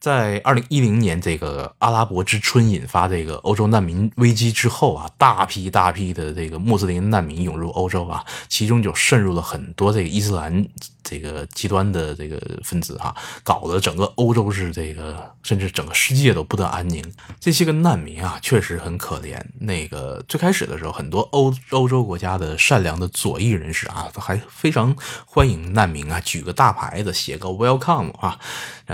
[0.00, 10.66] 在二零一零年这个阿拉伯之春引发这个欧洲难民危机之后啊，大批大批的这个穆斯林难民涌入欧洲啊，其中就渗入了很多这个伊斯兰
[11.04, 17.04] 这个极端的这个分子哈，搞得整个欧洲是这个甚至整个世界都不得安宁。
[17.38, 19.38] 这些个难民啊，确实很可怜。
[19.58, 28.40] 那个最开始的时候，很多欧欧洲国家的善良的左翼人士啊，都还非常欢迎难民啊，举个大牌子，写个 Welcome 啊，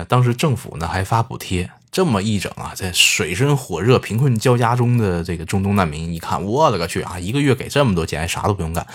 [0.09, 0.91] 当时政府呢。
[0.96, 7.19] 还还发补贴，这么一整啊，在水深火热、贫困交加中的这个中东难民一看，我勒个去啊！
[7.19, 8.87] 一个月给这么多钱，啥都不用干，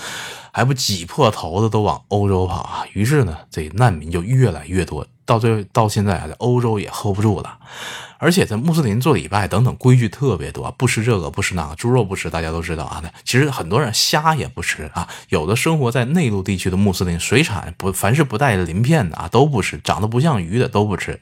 [0.51, 2.83] 还不挤破头子都往欧洲跑啊！
[2.93, 7.59] 于是呢，这难民就越来越多，到最到现在啊，在欧洲也 hold 不住了。
[8.17, 13.03] 而且在穆斯林做礼拜等等规矩特别多，不吃这个，不吃那个，猪肉不吃，大家都知道啊。
[13.23, 21.19] 其实很多人虾也不吃啊，有的生活在内陆地区的穆斯林，水产不凡是不带鳞片的啊都不吃，长得不像鱼的都不吃。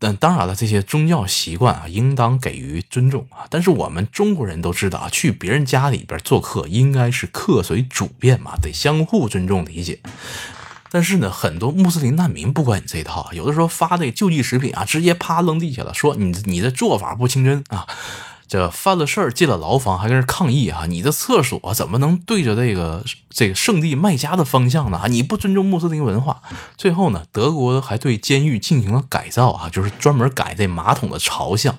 [0.00, 3.44] 但当然了，这些宗教习惯啊，应当给予尊重啊。
[3.50, 10.00] 但是我们中国人都知道啊，去别人家里边做客，应该是客随主便嘛，得相互尊重理解。
[10.90, 17.86] 但是呢，很多穆斯林难民不管你这套，有的时候发这个救济食品啊，直接啪扔地下了，说你你的做法不清真啊。
[18.50, 20.84] 这犯了事儿进了牢房，还跟人抗议啊！
[20.88, 25.02] 你的厕所怎么能对着这个这个圣地麦加的方向呢？
[25.08, 26.42] 你不尊重穆斯林文化。
[26.76, 31.78] 最后呢，德国还对监狱进行了改造啊，就是专门改这马桶的朝向。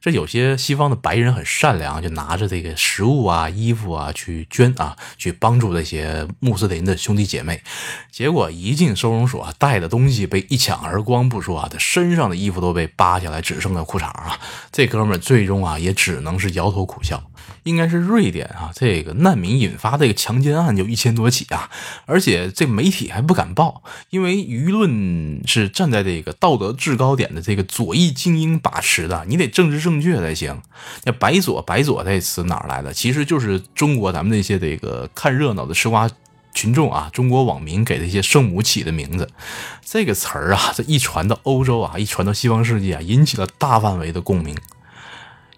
[0.00, 7.62] 这有些西方的白人很善良，就拿着这个食物啊、衣服啊去捐啊，去帮助这些穆斯林的兄弟姐妹。
[8.10, 14.38] 结果一进收容所，带的东西被一抢而光不说啊，他身上的衣服都被扒下来，只剩个裤衩啊。
[14.70, 17.30] 这哥们最终啊，也只能是摇头苦笑。
[17.64, 21.68] 应该是瑞典啊，这个难民引发这个强奸案就一千多起啊，
[22.06, 30.60] 而且这媒体还不敢报，因为舆论是站在这个道德制高点的这个左翼精英把持的，你得政治正确才行。
[31.04, 32.92] 那“白左”“白左”这词哪来的？
[32.92, 36.08] 其实就是中国咱们那些这个看热闹的吃瓜
[36.54, 39.28] 群众啊，中国网民给这些圣母起的名字。
[39.84, 44.56] 这个词儿啊，这一传到欧洲啊，一传到西方世界啊，引起了大范围的共鸣。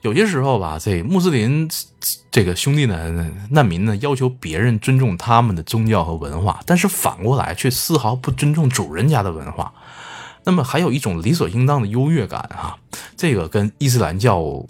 [0.02, 1.68] 有些时候吧，这穆斯林
[2.30, 9.72] 这个兄弟呢，难民呢，要求别人尊重他们的宗教和文化，但是反过来却丝毫不尊重主人家的文化。
[10.44, 12.76] 那么还有一种理所应当的优越感啊，
[13.16, 14.64] 这个跟伊斯兰教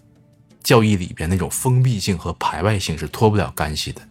[0.62, 4.02] 教义里边那种封闭性和排外性是脱不了干系的。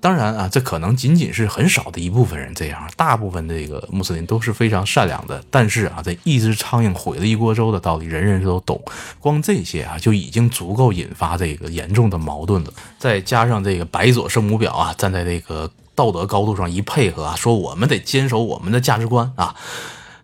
[0.00, 5.40] 当然啊，这可能仅仅是很少的一部分人这样，大部分这个穆斯林都是非常善良的。
[5.48, 8.82] 但是啊，这一只苍蝇毁了一锅粥的道理，人人都懂。
[9.20, 12.72] 光这些啊，就已经足够引发这个严重的矛盾了。
[12.98, 19.54] 再加上这个白左圣母婊啊，站在这个道德高度上一配合啊，说我们得坚守我们的价值观啊，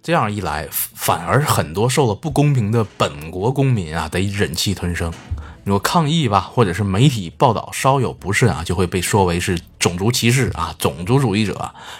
[0.08, 5.12] 这样一来，反而很多受了不公平的本国公民啊，得忍气吞声。
[5.64, 11.52] 如果抗议吧，或者是媒体报道稍有不慎啊，就会被说为是种族歧视啊，种族主义者，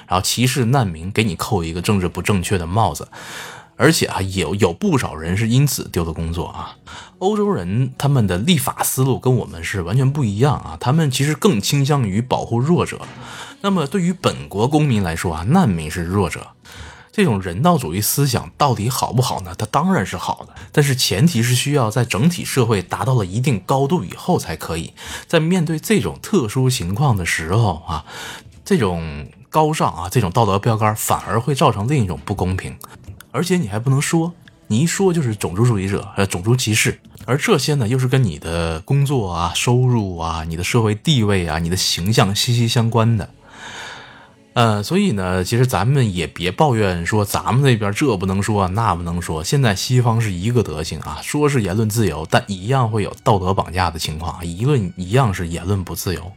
[0.07, 3.09] 然后歧视难民，给你扣一个政治不正确的帽子。
[3.77, 6.77] 而且啊，有有不少人是因此丢了工作啊。
[7.19, 13.03] 欧洲人他们的立法思路跟我们是完全不一样啊，他们其实更倾向于保护弱者。
[13.61, 16.47] 那么对于本国公民来说啊，难民是弱者。
[17.19, 19.53] 这种人道主义思想到底好不好呢？
[19.59, 24.93] 它当然是好的，但是前提是需要在整体社会达到了一定高度以后才可以。
[25.27, 28.05] 在面对这种特殊情况的时候啊，
[28.65, 32.77] 这种高尚啊，这种道德标杆反而会造成另一种不公平。
[33.33, 34.33] 而且你还不能说，
[34.69, 43.29] 你一说就是种族主义者、呃种族歧视，而这些呢又是跟你的工作啊、收入啊、你的社会地位啊、你的形象息息相关的。
[44.59, 49.45] 呃，所以呢，其实咱们也别抱怨说咱们那边这不能说那不能说。
[49.45, 56.33] 现在西方是一个德行啊，说是言论自由，但一样会有道德绑架的情况，一论一样是言论不自由。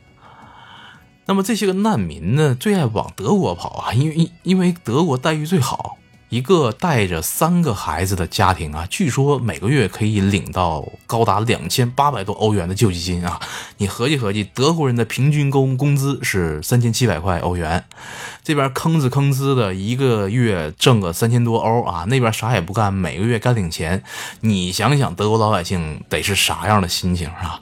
[1.26, 5.98] 那么这些个难民呢，最爱往德国跑啊，因为因为德国待遇最好。
[6.32, 13.38] 一个带着三个孩子的家庭啊，据说每个月可以领到高达两千八百多欧元的救济金啊！
[13.80, 17.84] 你合计合计，德国人的平均工工资是三千七百块欧元，
[18.46, 24.02] 这边吭哧吭哧的一个月挣个三千多欧啊，那边啥也不干，每个月干领钱，
[24.40, 27.60] 你想想德国老百姓得是啥样的心情啊？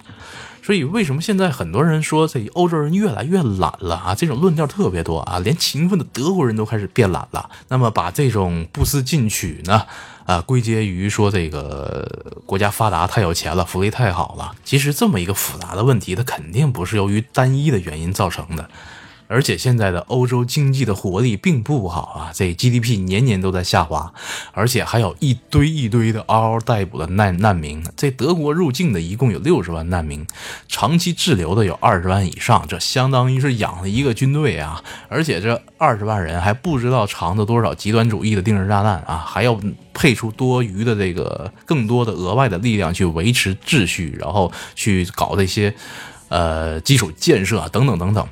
[0.70, 4.14] 所以，为什么现在很多人说这欧洲人越来越懒了啊？
[4.14, 7.50] 这种论调特别多啊，连勤奋的德国人都开始变懒了。
[7.70, 9.88] 那么，把这种不思进取呢，
[10.28, 12.08] 啊，归结于说这个
[12.46, 14.54] 国家发达太有钱了，福利太好了。
[14.64, 18.70] 其实这么一个复杂的问题，它肯定不是由于单一的原因造成的。
[19.30, 24.12] 而且现在的欧洲经济的活力并不好啊，这 GDP 年年都在下滑，
[24.54, 27.84] 而且还有一堆一堆的嗷嗷待哺的难难民。
[27.96, 30.26] 这德国入境的一共有六十万难民，
[30.68, 34.84] 长期滞留的有二十万以上，这相当于是养了一个军队啊！
[35.08, 39.56] 而且这二十万人还不知道藏着多少极端主义的定时炸弹啊，还要
[39.94, 45.72] 配出多余的这个更多的额外的力量去维持秩序，然后去搞这些
[46.30, 48.28] 呃基础建设啊等等等等。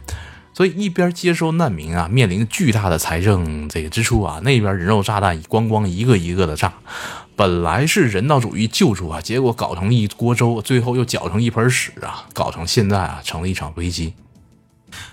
[0.57, 6.73] 所以一边接收难民啊，面临巨大的财政这个支出啊，那边人肉炸弹咣咣一个一个的炸，
[7.35, 14.15] 本来是人道主义救助啊，结果搞成一锅粥，最后又搅成一盆屎啊，搞成现在啊成了一场危机。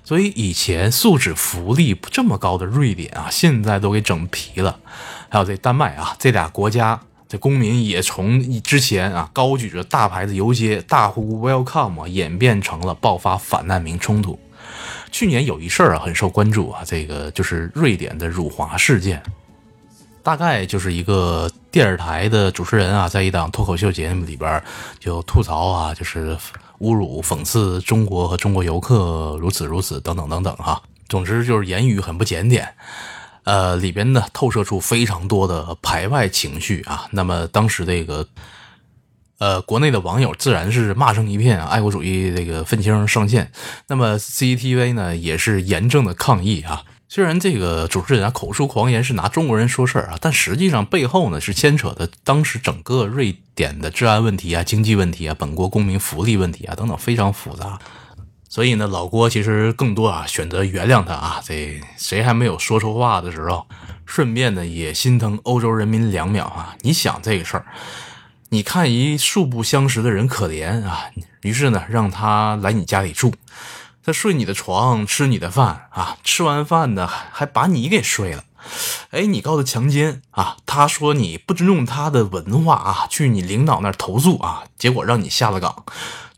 [0.02, 4.80] 所以以前素质福利这么高的瑞典啊，现在都给整皮了。
[5.28, 14.38] 还有这丹麦啊，这俩国家这公民也从之前啊高举着大牌子游街，大呼 Welcome，演变成了爆发反难民冲突。
[15.14, 19.22] 去年有一事儿啊，很受关注啊，这个就是瑞典的辱华事件。
[20.24, 24.60] 大概就是一个电视台的主持人啊，在一档脱口秀节目里边
[24.98, 26.36] 就吐槽啊，就是
[26.80, 30.82] 侮辱、讽刺中国和中国游客如此如此等等等等哈。
[31.08, 32.68] 总之就是言语很不检点，
[33.44, 37.06] 呃，里边呢透射出非常多的排外情绪啊。
[37.12, 38.26] 那么当时这个。
[39.38, 43.50] 呃，国内的网友自然是骂声一片啊，爱国主义这个愤青上线。
[43.88, 46.84] 那么 CCTV 呢，也是严正的抗议啊。
[47.08, 57.78] 虽然这个主持人啊口出狂言是拿中国人说事儿啊，但实际上背后呢是牵扯的当时整个瑞典的治安问题啊、经济问题啊、本国公民福利问题啊等等非常复杂。
[58.48, 61.40] 所以呢，老郭其实更多啊选择原谅他啊。
[61.44, 63.66] 这谁还没有说错话的时候？
[64.06, 66.76] 顺便呢也心疼欧洲人民两秒啊。
[66.80, 67.66] 你想这个事儿。
[68.54, 71.06] 你看一素不相识的人可怜啊，
[71.42, 73.34] 于是呢，让他来你家里住，
[74.04, 78.44] 他睡你的床，吃你的饭啊，吃完饭呢还把你给睡了，
[79.10, 85.84] 哎，你告他强奸啊，他说你不尊重他的文化啊，去你领导那投诉啊，结果让你下了岗，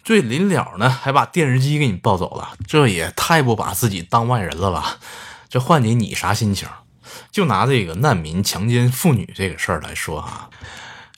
[0.02, 4.96] 最临了呢还把电视机给你抱走了，这也太不把自己当外人了吧？
[5.50, 6.66] 这换你你啥心情？
[7.30, 10.48] 就拿这个难民强奸妇女这个事儿来说啊。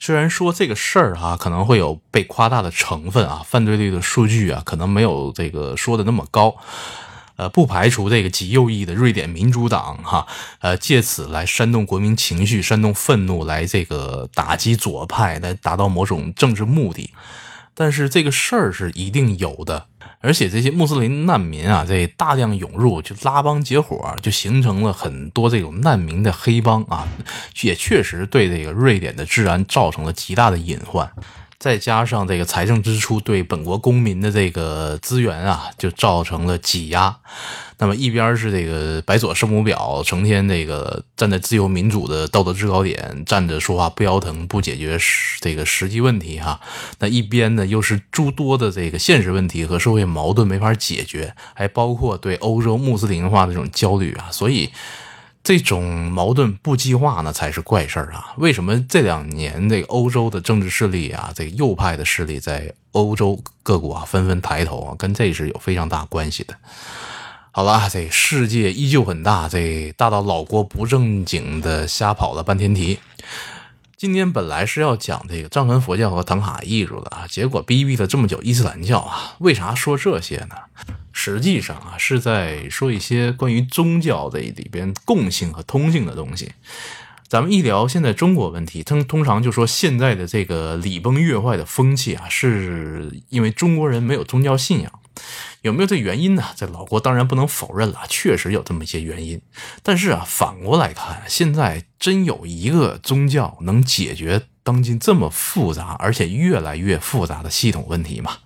[0.01, 6.57] 虽然说这个事儿哈可能会有被夸大的成分啊，犯罪率的数据啊可能没有这个说的那么高，
[7.37, 10.27] 呃，不排除这个极右翼的瑞典民主党哈，
[10.61, 17.11] 呃，借此来煽动国民情绪、煽动愤怒，来这个打击左派，来达到某种政治目的。
[17.79, 19.87] 但是这个事儿是一定有的。
[20.21, 27.07] 而且这些穆斯林难民啊，这大量涌入，就拉帮结伙，就形成了很多这种难民的黑帮啊，
[27.63, 31.09] 也确实对这个瑞典的治安造成了极大的隐患。
[31.59, 37.19] 再加上这个财政支出对本国公民的这个资源啊，就造成了挤压。
[37.79, 44.97] 那么一边是这个白左圣母婊，成天这个站在自由民主的道德制高点站着说话不腰疼，不解决
[45.41, 46.61] 这个实际问题哈。
[47.01, 54.71] 那一边呢，又是诸多的这个现实问题和社会矛盾没法解决，还包括对欧洲穆斯林化的这种焦虑啊，所以。
[55.49, 58.35] 这种矛盾不激化呢，才是怪事儿啊！
[58.37, 66.55] 为什么这两年这个欧洲的政治势力啊，这右派的势力在欧洲各国啊纷纷抬头啊，跟这是有非常大关系的。
[67.51, 72.99] 好了，这世界依旧很大，这大到老郭不正经的瞎跑了半天题。
[73.97, 80.57] 今天本来是要讲这个藏传佛教和唐卡艺术的啊，结果逼逼了这么久伊斯兰教啊，为啥说这些呢？
[81.29, 86.53] 实际上啊，是在说一些关于宗教的里边共性和通性的东西。
[87.29, 94.91] 咱们一聊现在中国问题，通通常就说现在的这个礼崩乐坏的风气啊，是因为中国人没有宗教信仰。
[95.61, 96.45] 有没有这原因呢？
[96.55, 99.43] 在老郭当然不能否认了，确实有这么一些原因。
[99.83, 108.39] 但是啊，反过来看，现在真有一个宗教能解决当今这么复杂而且越来越复杂的系统问题吗？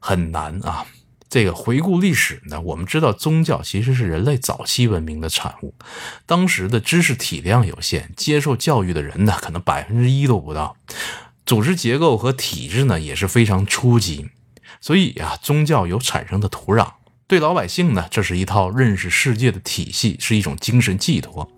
[0.00, 0.84] 很难啊。
[1.32, 5.74] 这个回顾历史呢，我们知道宗教其实是人类早期文明的产物，
[6.26, 10.76] 当时的知识体量有限，接受教育的人呢，可能百分之一都不到，
[11.46, 14.28] 组织结构和体制呢也是非常初级。
[14.82, 16.86] 所以啊，宗教有产生的土壤，
[17.32, 21.50] 对老百姓呢，这是一套认识世界的体系，是一种精神寄托。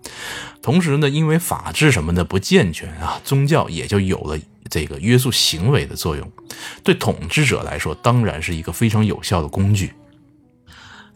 [0.61, 6.31] 同时呢，因为法治什么的不健全啊，宗教也就有了这个约束行为的作用。
[6.81, 9.91] 对统治者来说，当然是一个非常有效的工具。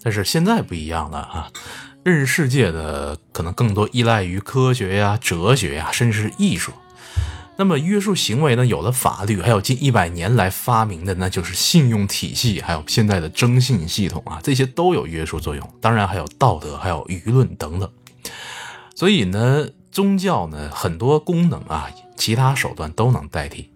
[0.04, 1.50] 但是现在不一样了啊，
[2.04, 6.74] 认识世界的可能更多依赖于科学呀、哲学呀，甚至是艺术。
[7.60, 8.66] 那么约束行为呢？
[8.66, 15.70] 有了法律，还有近一百年来发明的，那就是信用体系，还有现在的征信系统啊，这些都有约束作用。
[15.82, 17.92] 当然还有道德，还有舆论等等。
[18.96, 23.70] 所以呢，宗教呢，很多功能啊，其他手段都能代替。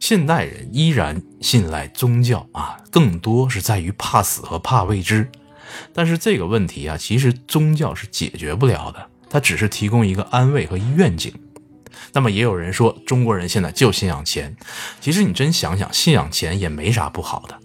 [0.00, 5.30] 现代人依然信赖宗教啊，更多是在于怕死和怕未知。
[5.92, 11.30] 但是这个问题啊，其实宗教是解决不了的，它只是提供一个安慰和愿景。
[12.12, 14.56] 那么也有人说，中国人现在就信仰钱。
[15.00, 17.58] 其实你真想想，信仰钱也没啥不好的。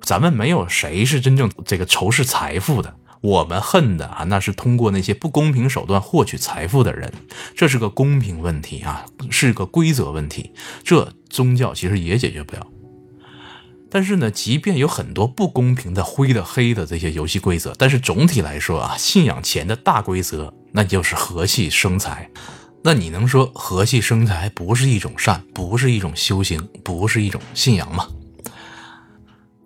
[0.00, 7.12] 咱们没有谁是真正这个仇视财富的，我们恨的啊，那是通过那些不公平手段获取财富的人。
[7.54, 10.52] 这是个公平问题啊，是个规则问题。
[10.84, 12.66] 这宗教其实也解决不了。
[13.90, 22.30] 但是呢，即便有很多不公平的灰的黑的这些游戏规则，但是总体来说啊，信仰钱的大规则，那就是和气生财。
[22.82, 28.06] 那你能说和气生财不是一种善，不是一种修行，不是一种信仰吗？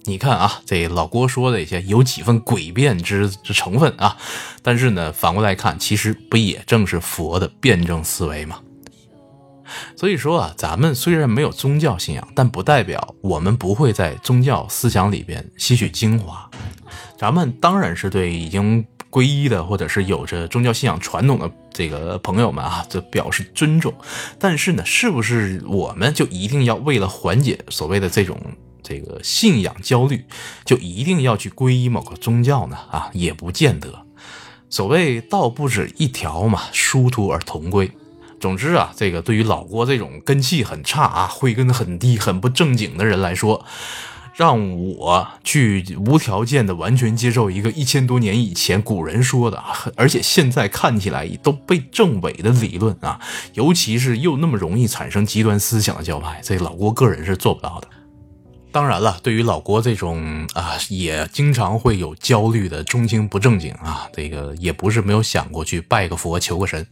[0.05, 4.17] 你看啊，这老郭说的一些有几分诡辩之之成分啊，
[4.63, 8.59] 但是呢，反过来看，其实不也正是佛的辩证思维吗？
[9.95, 16.51] 所以说啊，咱们虽然没有宗教信仰，但不代表我们不会在宗教思想里边吸取精华。
[17.17, 18.85] 咱们当然是对已经。
[19.13, 23.93] 皈依的，或者是有着宗教信仰传统的这个朋友们啊，就表示尊重。
[24.39, 28.41] 但是呢，是不是我们就一定要为了缓解所谓的这种
[28.83, 30.25] 这个信仰焦虑，
[30.65, 32.77] 就一定要去皈依某个宗教呢？
[32.91, 34.07] 啊，也不见得。
[34.71, 37.91] 所谓道不止一条嘛，殊途而同归。
[38.41, 43.67] 总之啊，这个对于老郭这种根气很差啊、慧根很低、很不正经的人来说。
[44.35, 49.63] 让我去无条件的完全接受一个一千多年以前古人说的，
[49.97, 53.21] 而且现在看起来都被证伪的理论啊，
[53.55, 57.89] 尤其是又那么容易产生极端思想的教派，这老郭个人是做不到的。
[58.71, 66.87] 当然了，对于老郭这种啊，也经常会有焦虑的中青不正经啊，这个也不是没有想过去拜个佛求个神。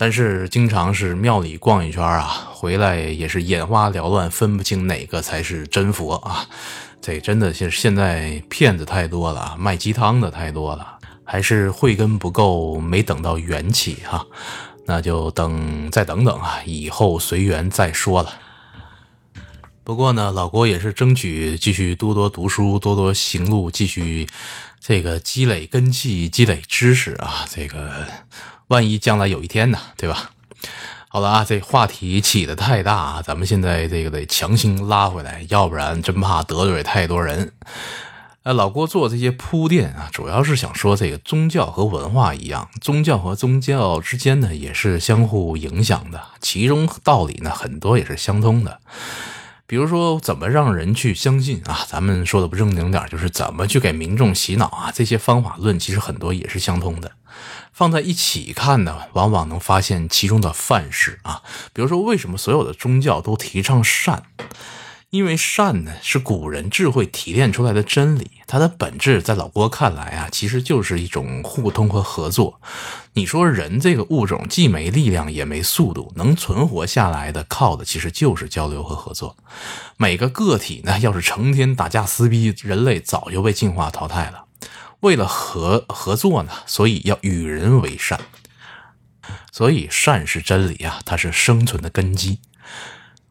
[0.00, 6.46] 但是经常是庙里逛一圈啊，回来也是眼花缭乱，分不清哪个才是真佛啊！
[7.00, 14.24] 这真的是现在骗子太多了，卖鸡汤的太多了，还是慧根不够，没等到缘起哈，
[14.86, 18.32] 那就等再等等啊，以后随缘再说了。
[19.82, 24.28] 不过呢，老郭也是争取继续多多读书，多多行路，继续
[24.78, 28.06] 这个积累根气，积累知识啊，这个。
[28.68, 30.30] 万一将来有一天呢，对吧？
[31.08, 37.52] 好了啊，这话题起的太大啊，咱们现在这个得强行拉回来，要不然真怕得罪太多人。
[38.42, 48.80] 呃，老郭做这些铺垫啊，主要是想说，这个宗教和文化一样，宗教和宗教之间呢也是相互影响的，其中道理呢很多也是相通的。
[49.66, 51.86] 比如说，怎么让人去相信啊？
[51.88, 54.92] 咱们说的不正经点，就是怎么去给民众洗脑啊？
[54.94, 57.10] 这些方法论其实很多也是相通的。
[57.78, 61.44] 放在一起看呢，往往能发现其中的范式啊。
[61.72, 64.24] 比如说，为什么所有的宗教都提倡善？
[65.10, 72.60] 因为善呢是古人智慧提炼出来的真理，它的本质在老郭看来啊，其实就是一种互通和合作。
[73.12, 79.36] 你说人这个物种既没力量也没速度，能存活下来的靠的其实就是交流和合作。
[79.96, 84.46] 每个个体呢，要是成天打架撕逼，人类早就被进化淘汰了。
[85.00, 88.20] 为了合合作呢，所以要与人为善。
[89.52, 92.40] 所以善是真理啊，它是生存的根基。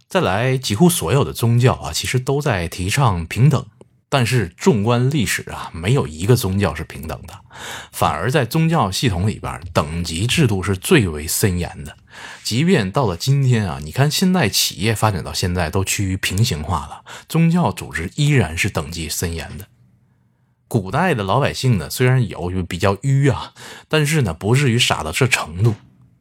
[0.07, 3.65] 再来，几乎所有的宗教啊，其实都在提倡平等。
[4.09, 7.33] 但是纵观历史啊，没有一个宗教是平等的，
[7.91, 11.97] 反而在宗教系统里边，等级制度是最为森严的。
[12.41, 19.67] 即便到了今天啊，你看现在企业发展到现在都趋于平行化了，宗教组织依然是等级森严的。
[20.67, 23.53] 古代的老百姓呢，虽然有就比较愚啊，
[23.87, 25.75] 但是呢，不至于傻到这程度。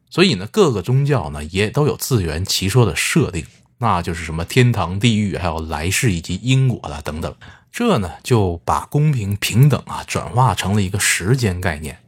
[0.09, 3.45] 所以呢，各个宗教呢，也都有自圆其说的设定。
[3.79, 7.35] 那就是什么天堂、地狱，还有来世以及因果了等等。
[7.71, 11.99] 这呢就把公平平等啊转化成了一个时间概念。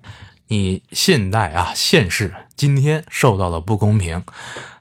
[0.47, 4.23] 你现代啊现世今天受到了不公平，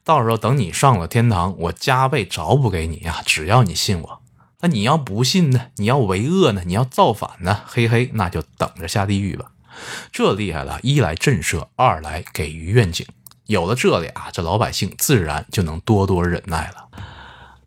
[0.03, 3.21] 到时候等你上了天堂，我加倍找补给你啊！
[3.27, 4.23] 只要你信我。
[4.61, 5.67] 那你要不信呢？
[5.77, 6.63] 你要为恶呢？
[6.67, 7.61] 你要造反呢？
[7.67, 9.53] 嘿嘿，那就等着下地狱吧。
[10.11, 13.07] 这厉害了，一来震慑，二来给予愿景。
[13.47, 16.89] 有了这俩，这老百姓自然就能多多忍耐了。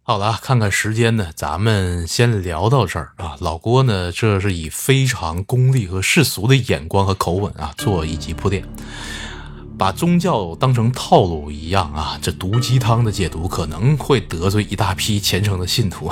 [0.04, 3.38] 好了，看看时间呢，咱们先聊到这儿啊。
[3.40, 8.68] 老郭呢，这是以非常功利和世俗的眼光和口吻啊，做一集铺垫。
[9.82, 16.08] 把宗教当成套路一样啊，这毒鸡汤的解读可能会得罪一大批虔诚的信徒。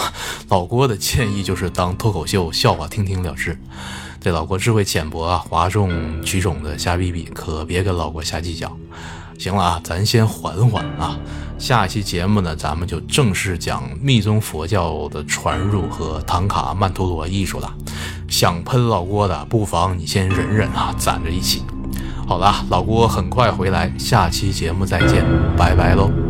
[0.47, 3.55] 老郭的建议就是当脱口秀笑话听听了之。
[4.19, 8.75] 这老郭智慧浅薄啊，哗众取宠的瞎逼逼，可别跟老郭瞎计较。
[9.37, 11.15] 行了啊，咱先缓缓啊。
[11.59, 17.71] 下期节目呢，咱们就正式讲密宗佛教的传入和唐卡曼陀罗艺术了。
[18.27, 21.61] 想喷老郭的，不妨你先忍忍啊，攒着一起。
[22.29, 25.25] 好了，老郭很快回来，下期节目再见，
[25.57, 26.28] 拜拜喽。